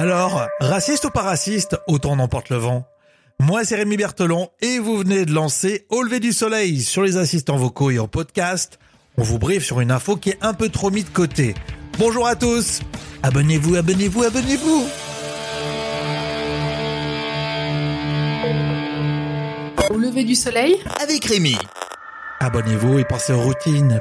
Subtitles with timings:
[0.00, 2.86] Alors, raciste ou pas raciste, autant n'emporte le vent.
[3.38, 7.18] Moi, c'est Rémi Berthelon et vous venez de lancer Au lever du soleil sur les
[7.18, 8.78] assistants vocaux et en podcast.
[9.18, 11.54] On vous briefe sur une info qui est un peu trop mise de côté.
[11.98, 12.80] Bonjour à tous.
[13.22, 14.86] Abonnez-vous, abonnez-vous, abonnez-vous.
[19.90, 21.58] Au lever du soleil avec Rémi.
[22.40, 24.00] Abonnez-vous et pensez aux routines.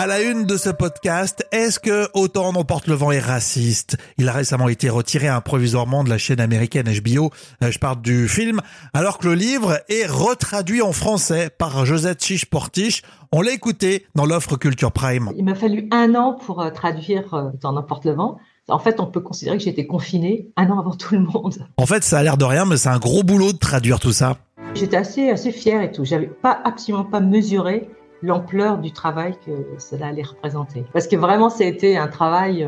[0.00, 3.98] À la une de ce podcast, est-ce que Autant n'emporte le vent est raciste?
[4.16, 7.28] Il a récemment été retiré improvisoirement de la chaîne américaine HBO,
[7.62, 8.62] euh, je parle du film,
[8.94, 13.02] alors que le livre est retraduit en français par Josette Chiche-Portiche.
[13.30, 15.32] On l'a écouté dans l'offre Culture Prime.
[15.36, 18.38] Il m'a fallu un an pour euh, traduire euh, Autant n'emporte le vent.
[18.68, 21.66] En fait, on peut considérer que j'étais confinée un an avant tout le monde.
[21.76, 24.12] En fait, ça a l'air de rien, mais c'est un gros boulot de traduire tout
[24.12, 24.38] ça.
[24.74, 26.06] J'étais assez, assez fière et tout.
[26.06, 27.90] J'avais pas, absolument pas mesuré
[28.22, 30.84] l'ampleur du travail que cela allait représenter.
[30.92, 32.64] Parce que vraiment, ça a été un travail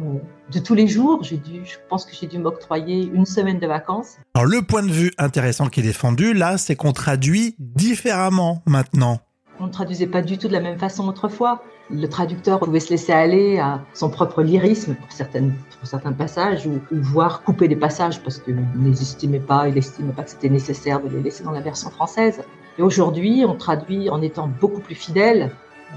[0.00, 0.18] euh,
[0.52, 1.22] de tous les jours.
[1.22, 4.16] J'ai dû, je pense que j'ai dû m'octroyer une semaine de vacances.
[4.34, 9.20] Alors le point de vue intéressant qui est défendu là, c'est qu'on traduit différemment maintenant.
[9.60, 11.62] On ne traduisait pas du tout de la même façon autrefois.
[11.90, 16.66] Le traducteur pouvait se laisser aller à son propre lyrisme pour, certaines, pour certains passages
[16.66, 20.24] ou, ou voire couper des passages parce qu'il ne les estimait pas, il n'estimait pas
[20.24, 22.42] que c'était nécessaire de les laisser dans la version française.
[22.78, 25.50] Et aujourd'hui, on traduit en étant beaucoup plus fidèle
[25.92, 25.96] euh,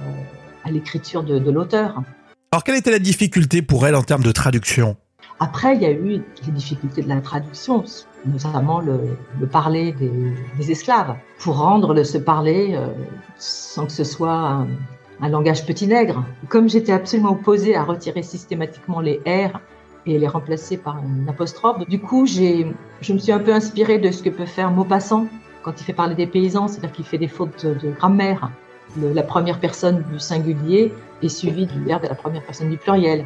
[0.63, 2.01] à l'écriture de, de l'auteur.
[2.51, 4.95] Alors, quelle était la difficulté pour elle en termes de traduction?
[5.39, 7.83] Après, il y a eu les difficultés de la traduction,
[8.25, 10.11] notamment le, le parler des,
[10.57, 12.87] des, esclaves, pour rendre le, ce parler euh,
[13.37, 14.67] sans que ce soit un,
[15.21, 16.25] un langage petit nègre.
[16.49, 19.59] Comme j'étais absolument opposée à retirer systématiquement les R
[20.05, 22.65] et les remplacer par une apostrophe, du coup, j'ai,
[23.01, 25.27] je me suis un peu inspirée de ce que peut faire Maupassant
[25.67, 28.51] quand il fait parler des paysans, c'est-à-dire qu'il fait des fautes de grammaire.
[28.95, 32.77] Le, la première personne du singulier est suivie du verbe de la première personne du
[32.77, 33.25] pluriel.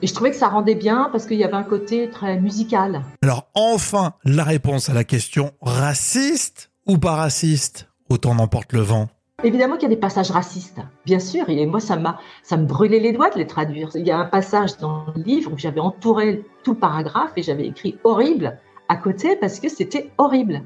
[0.00, 3.02] Et je trouvais que ça rendait bien parce qu'il y avait un côté très musical.
[3.20, 7.88] Alors enfin, la réponse à la question raciste ou pas raciste?
[8.08, 9.08] Autant n'emporte le vent.
[9.42, 11.48] Évidemment qu'il y a des passages racistes, bien sûr.
[11.48, 13.90] Et moi, ça m'a, ça me brûlait les doigts de les traduire.
[13.96, 17.42] Il y a un passage dans le livre où j'avais entouré tout le paragraphe et
[17.42, 18.56] j'avais écrit horrible
[18.88, 20.62] à côté parce que c'était horrible.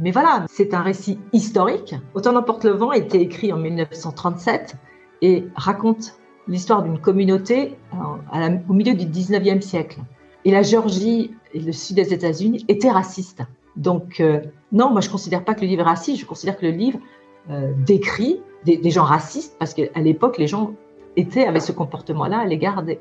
[0.00, 1.94] Mais voilà, c'est un récit historique.
[2.14, 4.76] Autant n'emporte le vent a été écrit en 1937
[5.22, 6.14] et raconte
[6.48, 7.76] l'histoire d'une communauté
[8.32, 10.00] la, au milieu du 19e siècle.
[10.44, 13.42] Et la Géorgie et le sud des États-Unis étaient racistes.
[13.76, 14.40] Donc euh,
[14.72, 16.98] non, moi je considère pas que le livre est raciste, je considère que le livre
[17.50, 20.72] euh, décrit des, gens racistes parce qu'à l'époque les gens
[21.16, 22.98] étaient avec ce comportement-là à l'égard des,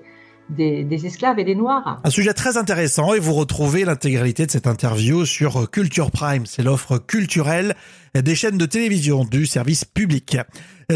[0.50, 2.00] des, esclaves et des noirs.
[2.04, 6.46] Un sujet très intéressant et vous retrouvez l'intégralité de cette interview sur Culture Prime.
[6.46, 7.76] C'est l'offre culturelle
[8.16, 10.38] des chaînes de télévision du service public.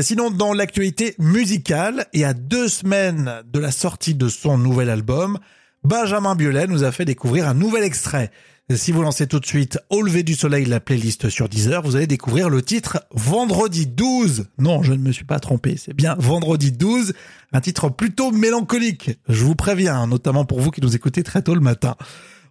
[0.01, 5.37] Sinon, dans l'actualité musicale et à deux semaines de la sortie de son nouvel album,
[5.83, 8.31] Benjamin Biolay nous a fait découvrir un nouvel extrait.
[8.71, 11.97] Si vous lancez tout de suite Au lever du soleil, la playlist sur Deezer, vous
[11.97, 14.45] allez découvrir le titre Vendredi 12.
[14.57, 17.13] Non, je ne me suis pas trompé, c'est bien Vendredi 12,
[17.51, 19.19] un titre plutôt mélancolique.
[19.27, 21.97] Je vous préviens, notamment pour vous qui nous écoutez très tôt le matin.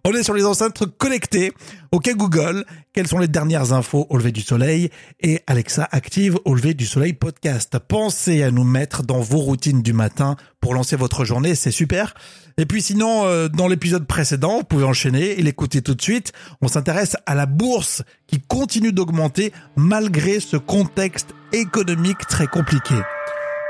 [0.05, 1.53] On est sur les enceintes connectées.
[1.93, 4.89] Ok Google, quelles sont les dernières infos au lever du soleil?
[5.21, 7.79] Et Alexa active au lever du soleil podcast.
[7.79, 12.15] Pensez à nous mettre dans vos routines du matin pour lancer votre journée, c'est super.
[12.57, 16.33] Et puis sinon, euh, dans l'épisode précédent, vous pouvez enchaîner et l'écouter tout de suite.
[16.61, 22.95] On s'intéresse à la bourse qui continue d'augmenter malgré ce contexte économique très compliqué.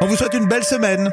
[0.01, 1.11] On vous souhaite une belle semaine.